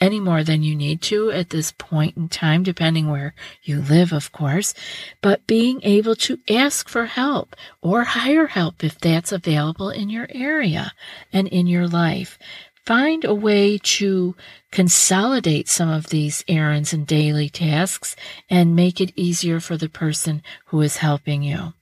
any 0.00 0.20
more 0.20 0.44
than 0.44 0.62
you 0.62 0.76
need 0.76 1.02
to 1.02 1.32
at 1.32 1.50
this 1.50 1.72
point 1.72 2.16
in 2.16 2.28
time, 2.28 2.62
depending 2.62 3.10
where 3.10 3.34
you 3.64 3.80
live, 3.80 4.12
of 4.12 4.30
course. 4.30 4.72
But 5.20 5.48
being 5.48 5.80
able 5.82 6.14
to 6.16 6.38
ask 6.48 6.88
for 6.88 7.06
help 7.06 7.56
or 7.82 8.04
hire 8.04 8.46
help 8.46 8.84
if 8.84 9.00
that's 9.00 9.32
available 9.32 9.90
in 9.90 10.10
your 10.10 10.28
area 10.30 10.92
and 11.32 11.48
in 11.48 11.66
your 11.66 11.88
life. 11.88 12.38
Find 12.84 13.24
a 13.24 13.34
way 13.34 13.78
to 13.78 14.36
consolidate 14.70 15.68
some 15.68 15.88
of 15.88 16.08
these 16.08 16.44
errands 16.46 16.92
and 16.92 17.06
daily 17.06 17.48
tasks 17.48 18.14
and 18.50 18.76
make 18.76 19.00
it 19.00 19.12
easier 19.16 19.58
for 19.58 19.78
the 19.78 19.88
person 19.88 20.42
who 20.66 20.82
is 20.82 20.98
helping 20.98 21.42
you. 21.42 21.72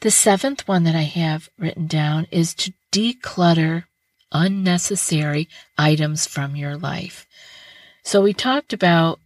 The 0.00 0.10
seventh 0.10 0.66
one 0.66 0.84
that 0.84 0.94
I 0.94 1.02
have 1.02 1.50
written 1.58 1.86
down 1.86 2.26
is 2.30 2.54
to 2.54 2.72
declutter 2.90 3.84
unnecessary 4.32 5.48
items 5.76 6.26
from 6.26 6.56
your 6.56 6.76
life. 6.76 7.26
So 8.02 8.22
we 8.22 8.32
talked 8.32 8.72
about 8.72 9.18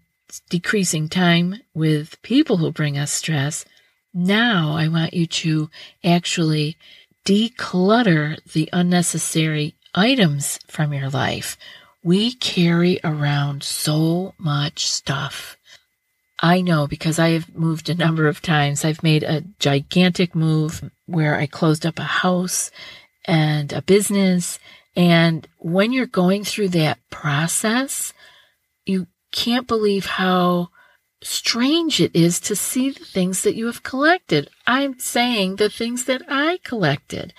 decreasing 0.48 1.08
time 1.08 1.60
with 1.74 2.20
people 2.22 2.56
who 2.56 2.72
bring 2.72 2.98
us 2.98 3.12
stress. 3.12 3.64
Now 4.12 4.74
I 4.76 4.88
want 4.88 5.12
you 5.12 5.26
to 5.26 5.70
actually 6.02 6.76
declutter 7.24 8.42
the 8.52 8.68
unnecessary 8.72 9.74
items 9.94 10.58
from 10.66 10.92
your 10.92 11.10
life. 11.10 11.56
We 12.02 12.34
carry 12.34 12.98
around 13.04 13.62
so 13.62 14.34
much 14.38 14.86
stuff. 14.86 15.56
I 16.40 16.60
know 16.60 16.86
because 16.88 17.18
I 17.18 17.30
have 17.30 17.54
moved 17.54 17.88
a 17.88 17.94
number 17.94 18.26
of 18.26 18.42
times. 18.42 18.84
I've 18.84 19.02
made 19.02 19.22
a 19.22 19.44
gigantic 19.60 20.34
move 20.34 20.90
where 21.06 21.36
I 21.36 21.46
closed 21.46 21.86
up 21.86 21.98
a 21.98 22.04
house 22.04 22.70
and 23.24 23.72
a 23.72 23.82
business 23.82 24.58
and 24.94 25.46
when 25.58 25.92
you're 25.92 26.06
going 26.06 26.44
through 26.44 26.68
that 26.70 26.98
process, 27.10 28.12
you 28.84 29.06
can't 29.30 29.66
believe 29.66 30.06
how 30.06 30.68
strange 31.22 32.00
it 32.00 32.14
is 32.14 32.40
to 32.40 32.56
see 32.56 32.90
the 32.90 33.04
things 33.04 33.42
that 33.42 33.54
you 33.54 33.66
have 33.66 33.82
collected. 33.82 34.50
I'm 34.66 34.98
saying 34.98 35.56
the 35.56 35.70
things 35.70 36.04
that 36.04 36.22
I 36.28 36.58
collected. 36.62 37.32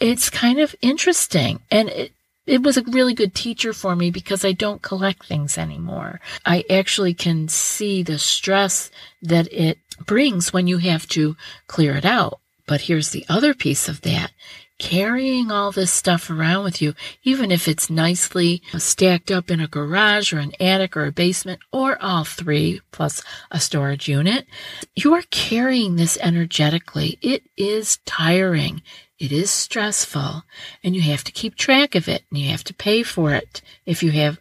It's 0.00 0.30
kind 0.30 0.58
of 0.58 0.74
interesting. 0.82 1.60
And 1.70 1.88
it, 1.88 2.12
it 2.46 2.62
was 2.62 2.76
a 2.76 2.82
really 2.82 3.14
good 3.14 3.34
teacher 3.34 3.72
for 3.72 3.96
me 3.96 4.10
because 4.10 4.44
I 4.44 4.52
don't 4.52 4.82
collect 4.82 5.26
things 5.26 5.58
anymore. 5.58 6.20
I 6.44 6.64
actually 6.70 7.14
can 7.14 7.48
see 7.48 8.02
the 8.02 8.18
stress 8.18 8.90
that 9.22 9.52
it 9.52 9.78
brings 10.04 10.52
when 10.52 10.66
you 10.66 10.78
have 10.78 11.08
to 11.08 11.36
clear 11.66 11.96
it 11.96 12.04
out. 12.04 12.40
But 12.66 12.82
here's 12.82 13.10
the 13.10 13.24
other 13.28 13.54
piece 13.54 13.88
of 13.88 14.02
that 14.02 14.32
carrying 14.78 15.50
all 15.50 15.72
this 15.72 15.90
stuff 15.90 16.30
around 16.30 16.64
with 16.64 16.82
you, 16.82 16.94
even 17.22 17.50
if 17.50 17.68
it's 17.68 17.90
nicely 17.90 18.62
stacked 18.76 19.30
up 19.30 19.50
in 19.50 19.60
a 19.60 19.68
garage 19.68 20.32
or 20.32 20.38
an 20.38 20.52
attic 20.60 20.96
or 20.96 21.06
a 21.06 21.12
basement 21.12 21.60
or 21.72 22.00
all 22.02 22.24
three 22.24 22.80
plus 22.90 23.22
a 23.50 23.60
storage 23.60 24.08
unit, 24.08 24.46
you 24.94 25.14
are 25.14 25.24
carrying 25.30 25.96
this 25.96 26.18
energetically. 26.20 27.18
It 27.22 27.42
is 27.56 27.98
tiring. 28.04 28.82
It 29.18 29.32
is 29.32 29.50
stressful 29.50 30.42
and 30.84 30.94
you 30.94 31.00
have 31.02 31.24
to 31.24 31.32
keep 31.32 31.54
track 31.54 31.94
of 31.94 32.08
it 32.08 32.24
and 32.30 32.38
you 32.38 32.50
have 32.50 32.64
to 32.64 32.74
pay 32.74 33.02
for 33.02 33.32
it 33.32 33.62
if 33.86 34.02
you 34.02 34.10
have 34.12 34.38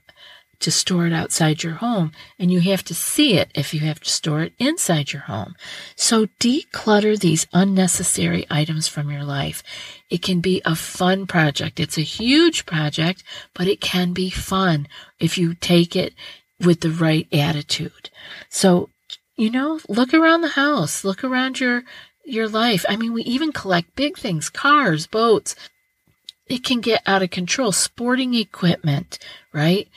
to 0.60 0.72
store 0.72 1.06
it 1.08 1.14
outside 1.14 1.64
your 1.64 1.74
home, 1.74 2.12
and 2.40 2.52
you 2.52 2.62
have 2.62 2.84
to 2.86 2.94
see 2.94 3.38
it 3.38 3.50
if 3.56 3.74
you 3.74 3.82
have 3.82 4.00
to 4.00 4.10
store 4.10 4.42
it 4.42 4.54
inside 4.60 5.14
your 5.14 5.24
home. 5.24 5.56
So 5.96 6.28
declutter 6.40 7.20
these 7.20 7.48
unnecessary 7.54 8.46
items 8.50 8.88
from 8.88 9.10
your 9.12 9.24
life. 9.24 9.64
It 10.10 10.22
can 10.22 10.40
be 10.40 10.62
a 10.66 10.76
fun 10.76 11.28
project. 11.28 11.80
It's 11.80 11.98
a 11.98 12.02
huge 12.02 12.66
project, 12.66 13.24
but 13.54 13.68
it 13.68 13.82
can 13.82 14.14
be 14.14 14.30
fun 14.30 14.88
if 15.20 15.38
you 15.38 15.54
take 15.56 15.96
it 15.96 16.14
with 16.60 16.82
the 16.82 16.92
right 16.92 17.28
attitude. 17.34 18.10
So, 18.50 18.90
you 19.36 19.50
know, 19.50 19.80
look 19.90 20.14
around 20.14 20.42
the 20.42 20.50
house, 20.50 21.04
look 21.04 21.24
around 21.24 21.60
your 21.60 21.84
your 22.26 22.48
life. 22.48 22.86
I 22.90 22.96
mean, 22.96 23.14
we 23.14 23.22
even 23.24 23.52
collect 23.52 23.96
big 23.96 24.18
things, 24.18 24.50
cars, 24.50 25.06
boats. 25.08 25.56
It 26.48 26.64
can 26.64 26.82
get 26.82 27.02
out 27.06 27.24
of 27.24 27.30
control. 27.30 27.72
Sporting 27.72 28.34
equipment, 28.34 29.20
right? 29.54 29.88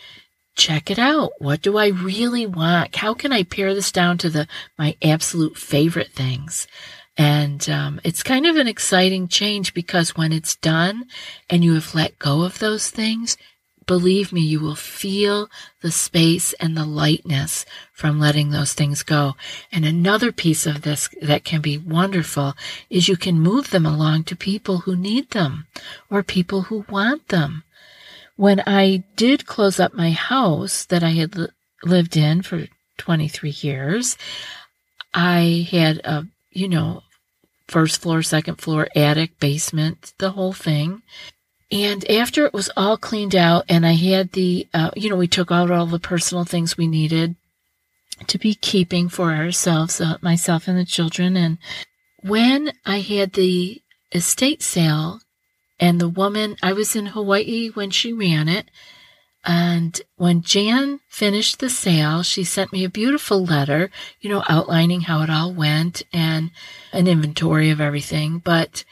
Check 0.58 0.90
it 0.90 0.98
out. 0.98 1.32
What 1.38 1.62
do 1.62 1.78
I 1.78 1.86
really 1.86 2.44
want? 2.44 2.96
How 2.96 3.14
can 3.14 3.32
I 3.32 3.44
pare 3.44 3.72
this 3.72 3.92
down 3.92 4.18
to 4.18 4.28
the 4.28 4.46
my 4.76 4.96
absolute 5.00 5.56
favorite 5.56 6.10
things? 6.10 6.66
And 7.16 7.68
um, 7.70 8.00
it's 8.04 8.22
kind 8.22 8.46
of 8.46 8.56
an 8.56 8.68
exciting 8.68 9.28
change 9.28 9.72
because 9.72 10.16
when 10.16 10.32
it's 10.32 10.56
done 10.56 11.06
and 11.48 11.64
you 11.64 11.74
have 11.74 11.94
let 11.94 12.18
go 12.18 12.42
of 12.42 12.58
those 12.58 12.90
things, 12.90 13.36
believe 13.86 14.32
me, 14.32 14.40
you 14.40 14.60
will 14.60 14.76
feel 14.76 15.48
the 15.80 15.90
space 15.90 16.52
and 16.54 16.76
the 16.76 16.84
lightness 16.84 17.64
from 17.92 18.20
letting 18.20 18.50
those 18.50 18.74
things 18.74 19.02
go. 19.02 19.34
And 19.72 19.84
another 19.84 20.30
piece 20.30 20.66
of 20.66 20.82
this 20.82 21.08
that 21.22 21.42
can 21.42 21.60
be 21.60 21.78
wonderful 21.78 22.54
is 22.90 23.08
you 23.08 23.16
can 23.16 23.40
move 23.40 23.70
them 23.70 23.86
along 23.86 24.24
to 24.24 24.36
people 24.36 24.78
who 24.78 24.94
need 24.94 25.30
them 25.30 25.66
or 26.10 26.22
people 26.22 26.62
who 26.62 26.84
want 26.88 27.28
them 27.28 27.64
when 28.38 28.62
I 28.68 29.02
did 29.16 29.46
close 29.46 29.80
up 29.80 29.94
my 29.94 30.12
house 30.12 30.84
that 30.86 31.02
I 31.02 31.10
had 31.10 31.34
li- 31.34 31.48
lived 31.82 32.16
in 32.16 32.42
for 32.42 32.68
23 32.98 33.50
years, 33.50 34.16
I 35.12 35.66
had 35.68 35.98
a, 36.04 36.24
you 36.52 36.68
know, 36.68 37.02
first 37.66 38.00
floor, 38.00 38.22
second 38.22 38.60
floor, 38.60 38.86
attic, 38.94 39.40
basement, 39.40 40.14
the 40.18 40.30
whole 40.30 40.52
thing. 40.52 41.02
And 41.72 42.08
after 42.08 42.46
it 42.46 42.54
was 42.54 42.70
all 42.76 42.96
cleaned 42.96 43.34
out 43.34 43.64
and 43.68 43.84
I 43.84 43.94
had 43.94 44.30
the, 44.30 44.68
uh, 44.72 44.92
you 44.94 45.10
know, 45.10 45.16
we 45.16 45.26
took 45.26 45.50
out 45.50 45.72
all 45.72 45.86
the 45.86 45.98
personal 45.98 46.44
things 46.44 46.76
we 46.76 46.86
needed 46.86 47.34
to 48.28 48.38
be 48.38 48.54
keeping 48.54 49.08
for 49.08 49.32
ourselves, 49.32 50.00
uh, 50.00 50.16
myself 50.22 50.68
and 50.68 50.78
the 50.78 50.84
children. 50.84 51.36
And 51.36 51.58
when 52.22 52.70
I 52.86 53.00
had 53.00 53.32
the 53.32 53.82
estate 54.12 54.62
sale 54.62 55.22
and 55.80 56.00
the 56.00 56.08
woman, 56.08 56.56
I 56.62 56.72
was 56.72 56.96
in 56.96 57.06
Hawaii 57.06 57.68
when 57.68 57.90
she 57.90 58.12
ran 58.12 58.48
it. 58.48 58.70
And 59.44 60.00
when 60.16 60.42
Jan 60.42 61.00
finished 61.08 61.60
the 61.60 61.70
sale, 61.70 62.22
she 62.22 62.44
sent 62.44 62.72
me 62.72 62.84
a 62.84 62.90
beautiful 62.90 63.44
letter, 63.44 63.90
you 64.20 64.28
know, 64.28 64.42
outlining 64.48 65.02
how 65.02 65.22
it 65.22 65.30
all 65.30 65.52
went 65.52 66.02
and 66.12 66.50
an 66.92 67.06
inventory 67.06 67.70
of 67.70 67.80
everything. 67.80 68.40
But 68.40 68.84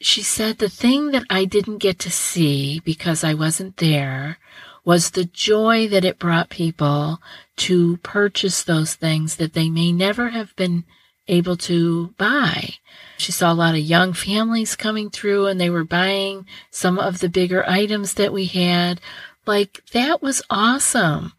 she 0.00 0.22
said 0.22 0.58
the 0.58 0.68
thing 0.68 1.12
that 1.12 1.24
I 1.30 1.46
didn't 1.46 1.78
get 1.78 1.98
to 2.00 2.10
see 2.10 2.80
because 2.84 3.24
I 3.24 3.34
wasn't 3.34 3.78
there 3.78 4.38
was 4.84 5.10
the 5.10 5.24
joy 5.24 5.88
that 5.88 6.04
it 6.04 6.18
brought 6.18 6.50
people 6.50 7.20
to 7.56 7.96
purchase 7.98 8.62
those 8.62 8.94
things 8.94 9.36
that 9.36 9.54
they 9.54 9.70
may 9.70 9.90
never 9.92 10.28
have 10.28 10.54
been 10.56 10.84
able 11.28 11.56
to 11.56 12.08
buy. 12.18 12.74
She 13.16 13.32
saw 13.32 13.52
a 13.52 13.54
lot 13.54 13.74
of 13.74 13.80
young 13.80 14.12
families 14.12 14.76
coming 14.76 15.10
through 15.10 15.46
and 15.46 15.60
they 15.60 15.70
were 15.70 15.84
buying 15.84 16.46
some 16.70 16.98
of 16.98 17.20
the 17.20 17.28
bigger 17.28 17.68
items 17.68 18.14
that 18.14 18.32
we 18.32 18.46
had. 18.46 19.00
Like, 19.46 19.82
that 19.92 20.22
was 20.22 20.42
awesome. 20.50 21.32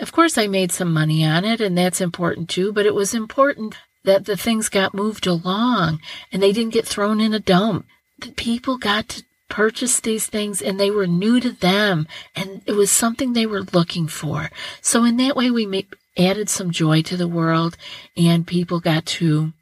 Of 0.00 0.12
course, 0.12 0.36
I 0.36 0.46
made 0.46 0.72
some 0.72 0.92
money 0.92 1.24
on 1.24 1.44
it 1.44 1.60
and 1.60 1.76
that's 1.76 2.00
important 2.00 2.48
too, 2.48 2.72
but 2.72 2.86
it 2.86 2.94
was 2.94 3.14
important 3.14 3.76
that 4.04 4.24
the 4.24 4.36
things 4.36 4.68
got 4.68 4.94
moved 4.94 5.26
along 5.26 6.00
and 6.32 6.42
they 6.42 6.52
didn't 6.52 6.72
get 6.74 6.86
thrown 6.86 7.20
in 7.20 7.32
a 7.32 7.38
dump. 7.38 7.86
The 8.18 8.32
people 8.32 8.78
got 8.78 9.08
to 9.10 9.22
purchase 9.48 10.00
these 10.00 10.26
things 10.26 10.62
and 10.62 10.80
they 10.80 10.90
were 10.90 11.06
new 11.06 11.38
to 11.38 11.52
them 11.52 12.08
and 12.34 12.62
it 12.66 12.72
was 12.72 12.90
something 12.90 13.32
they 13.32 13.46
were 13.46 13.62
looking 13.62 14.08
for. 14.08 14.50
So 14.80 15.04
in 15.04 15.18
that 15.18 15.36
way, 15.36 15.50
we 15.50 15.66
make, 15.66 15.94
added 16.16 16.48
some 16.48 16.70
joy 16.70 17.02
to 17.02 17.16
the 17.16 17.28
world 17.28 17.76
and 18.16 18.46
people 18.46 18.80
got 18.80 19.06
to 19.06 19.52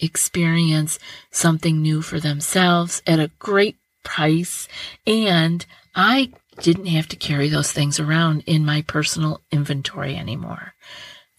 experience 0.00 0.98
something 1.30 1.82
new 1.82 2.02
for 2.02 2.20
themselves 2.20 3.02
at 3.06 3.18
a 3.18 3.30
great 3.38 3.76
price. 4.04 4.68
And 5.06 5.64
I 5.94 6.32
didn't 6.60 6.86
have 6.86 7.08
to 7.08 7.16
carry 7.16 7.48
those 7.48 7.72
things 7.72 8.00
around 8.00 8.42
in 8.46 8.64
my 8.64 8.82
personal 8.82 9.40
inventory 9.50 10.16
anymore. 10.16 10.74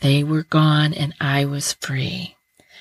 They 0.01 0.23
were 0.23 0.43
gone 0.43 0.93
and 0.93 1.13
I 1.19 1.45
was 1.45 1.73
free. 1.73 2.35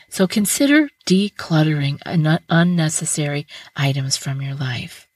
So 0.08 0.26
consider 0.26 0.88
decluttering 1.06 2.00
unnecessary 2.48 3.46
items 3.76 4.16
from 4.16 4.40
your 4.40 4.54
life. 4.54 5.06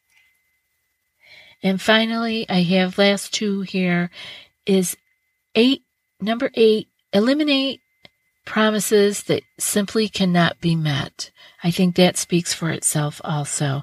And 1.63 1.81
finally, 1.81 2.45
I 2.49 2.63
have 2.63 2.99
last 2.99 3.33
two 3.33 3.63
here 3.63 4.11
is 4.67 4.97
eight 5.55 5.83
number 6.23 6.51
eight, 6.55 6.89
eliminate 7.13 7.81
promises 8.45 9.25
that 9.25 9.43
simply 9.59 10.09
cannot 10.09 10.61
be 10.61 10.75
met. 10.75 11.31
I 11.63 11.71
think 11.71 11.97
that 11.97 12.17
speaks 12.17 12.53
for 12.53 12.71
itself 12.71 13.21
also. 13.25 13.83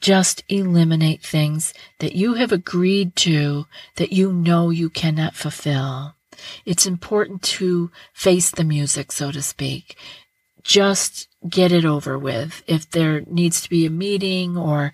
Just 0.00 0.44
eliminate 0.48 1.22
things 1.22 1.72
that 2.00 2.14
you 2.14 2.34
have 2.34 2.52
agreed 2.52 3.16
to 3.16 3.66
that 3.96 4.12
you 4.12 4.32
know 4.32 4.70
you 4.70 4.90
cannot 4.90 5.34
fulfill. 5.34 6.14
It's 6.66 6.86
important 6.86 7.42
to 7.42 7.90
face 8.12 8.50
the 8.50 8.64
music, 8.64 9.10
so 9.10 9.32
to 9.32 9.40
speak. 9.40 9.96
Just 10.66 11.28
get 11.48 11.70
it 11.70 11.84
over 11.84 12.18
with. 12.18 12.64
If 12.66 12.90
there 12.90 13.20
needs 13.20 13.60
to 13.62 13.70
be 13.70 13.86
a 13.86 13.90
meeting 13.90 14.56
or 14.56 14.92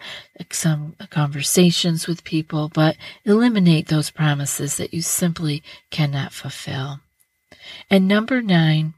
some 0.51 0.95
conversations 1.09 2.07
with 2.07 2.25
people, 2.25 2.69
but 2.69 2.99
eliminate 3.25 3.89
those 3.89 4.11
promises 4.11 4.77
that 4.77 4.93
you 4.93 5.01
simply 5.01 5.63
cannot 5.91 6.35
fulfill. 6.35 7.01
And 7.89 8.07
number 8.07 8.43
nine, 8.43 8.93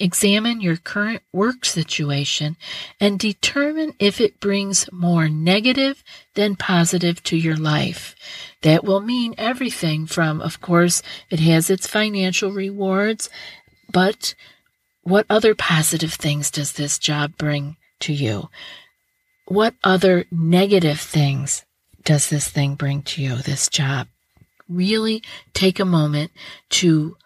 examine 0.00 0.62
your 0.62 0.76
current 0.78 1.22
work 1.32 1.66
situation 1.66 2.56
and 2.98 3.18
determine 3.18 3.92
if 3.98 4.22
it 4.22 4.40
brings 4.40 4.90
more 4.90 5.28
negative 5.28 6.02
than 6.34 6.56
positive 6.56 7.22
to 7.24 7.36
your 7.36 7.56
life. 7.56 8.16
That 8.62 8.84
will 8.84 9.00
mean 9.00 9.34
everything 9.36 10.06
from, 10.06 10.40
of 10.40 10.62
course, 10.62 11.02
it 11.28 11.40
has 11.40 11.68
its 11.68 11.86
financial 11.86 12.52
rewards, 12.52 13.28
but 13.92 14.34
what 15.04 15.26
other 15.30 15.54
positive 15.54 16.14
things 16.14 16.50
does 16.50 16.72
this 16.72 16.98
job 16.98 17.36
bring 17.36 17.76
to 18.00 18.12
you? 18.12 18.48
What 19.46 19.74
other 19.84 20.24
negative 20.30 21.00
things 21.00 21.64
does 22.04 22.30
this 22.30 22.48
thing 22.48 22.74
bring 22.74 23.02
to 23.02 23.22
you, 23.22 23.36
this 23.36 23.68
job? 23.68 24.08
Really 24.68 25.22
take 25.52 25.78
a 25.78 25.84
moment 25.84 26.32
to 26.70 27.16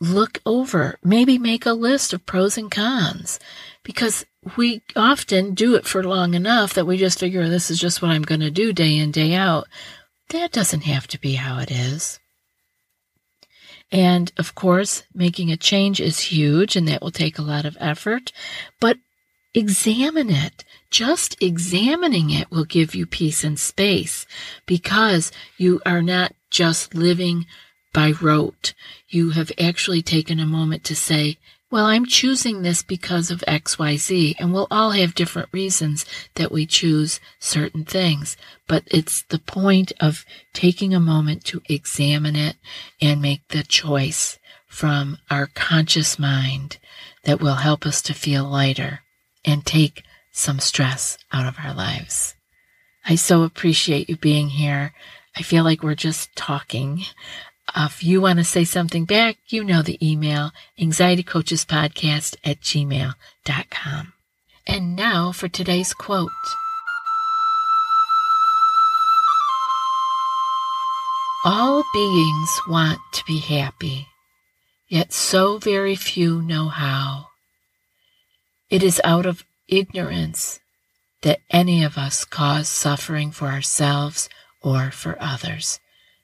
look 0.00 0.40
over, 0.44 0.98
maybe 1.04 1.38
make 1.38 1.66
a 1.66 1.72
list 1.72 2.12
of 2.12 2.26
pros 2.26 2.58
and 2.58 2.70
cons 2.70 3.38
because 3.84 4.26
we 4.56 4.82
often 4.96 5.54
do 5.54 5.74
it 5.74 5.86
for 5.86 6.02
long 6.02 6.34
enough 6.34 6.74
that 6.74 6.86
we 6.86 6.96
just 6.96 7.20
figure 7.20 7.48
this 7.48 7.70
is 7.70 7.78
just 7.78 8.02
what 8.02 8.10
I'm 8.10 8.22
going 8.22 8.40
to 8.40 8.50
do 8.50 8.72
day 8.72 8.96
in, 8.96 9.10
day 9.10 9.34
out. 9.34 9.68
That 10.30 10.52
doesn't 10.52 10.82
have 10.82 11.06
to 11.08 11.20
be 11.20 11.34
how 11.34 11.58
it 11.58 11.70
is. 11.70 12.18
And 13.92 14.32
of 14.38 14.54
course, 14.54 15.02
making 15.14 15.50
a 15.50 15.56
change 15.56 16.00
is 16.00 16.20
huge 16.20 16.76
and 16.76 16.86
that 16.88 17.02
will 17.02 17.10
take 17.10 17.38
a 17.38 17.42
lot 17.42 17.64
of 17.64 17.76
effort, 17.80 18.32
but 18.78 18.98
examine 19.54 20.30
it. 20.30 20.64
Just 20.90 21.40
examining 21.42 22.30
it 22.30 22.50
will 22.50 22.64
give 22.64 22.94
you 22.94 23.06
peace 23.06 23.44
and 23.44 23.58
space 23.58 24.26
because 24.66 25.32
you 25.56 25.80
are 25.84 26.02
not 26.02 26.34
just 26.50 26.94
living 26.94 27.46
by 27.92 28.12
rote. 28.20 28.74
You 29.08 29.30
have 29.30 29.50
actually 29.58 30.02
taken 30.02 30.38
a 30.38 30.46
moment 30.46 30.84
to 30.84 30.96
say, 30.96 31.38
well, 31.70 31.86
I'm 31.86 32.04
choosing 32.04 32.62
this 32.62 32.82
because 32.82 33.30
of 33.30 33.44
XYZ, 33.46 34.34
and 34.38 34.52
we'll 34.52 34.66
all 34.70 34.90
have 34.90 35.14
different 35.14 35.48
reasons 35.52 36.04
that 36.34 36.50
we 36.50 36.66
choose 36.66 37.20
certain 37.38 37.84
things. 37.84 38.36
But 38.66 38.82
it's 38.86 39.22
the 39.22 39.38
point 39.38 39.92
of 40.00 40.24
taking 40.52 40.92
a 40.92 41.00
moment 41.00 41.44
to 41.46 41.62
examine 41.68 42.34
it 42.34 42.56
and 43.00 43.22
make 43.22 43.46
the 43.48 43.62
choice 43.62 44.38
from 44.66 45.18
our 45.30 45.48
conscious 45.54 46.18
mind 46.18 46.78
that 47.24 47.40
will 47.40 47.56
help 47.56 47.86
us 47.86 48.02
to 48.02 48.14
feel 48.14 48.44
lighter 48.44 49.00
and 49.44 49.64
take 49.64 50.02
some 50.32 50.58
stress 50.58 51.18
out 51.32 51.46
of 51.46 51.56
our 51.62 51.74
lives. 51.74 52.34
I 53.06 53.14
so 53.14 53.42
appreciate 53.42 54.08
you 54.08 54.16
being 54.16 54.48
here. 54.48 54.92
I 55.36 55.42
feel 55.42 55.64
like 55.64 55.82
we're 55.82 55.94
just 55.94 56.34
talking. 56.34 57.04
Uh, 57.74 57.88
if 57.88 58.02
you 58.02 58.20
want 58.20 58.38
to 58.38 58.44
say 58.44 58.64
something 58.64 59.04
back, 59.04 59.36
you 59.48 59.62
know 59.62 59.82
the 59.82 59.98
email 60.06 60.50
anxietycoachespodcast 60.78 62.36
at 62.42 62.60
gmail.com. 62.60 64.12
And 64.66 64.96
now 64.96 65.32
for 65.32 65.48
today's 65.48 65.94
quote. 65.94 66.30
All 71.44 71.82
beings 71.94 72.60
want 72.68 72.98
to 73.12 73.24
be 73.24 73.38
happy, 73.38 74.08
yet 74.88 75.12
so 75.12 75.58
very 75.58 75.96
few 75.96 76.42
know 76.42 76.68
how. 76.68 77.28
It 78.68 78.82
is 78.82 79.00
out 79.04 79.26
of 79.26 79.44
ignorance 79.68 80.60
that 81.22 81.40
any 81.50 81.82
of 81.82 81.96
us 81.96 82.24
cause 82.24 82.68
suffering 82.68 83.30
for 83.30 83.48
ourselves 83.48 84.28
or 84.62 84.90
for 84.90 85.16
others. 85.20 85.80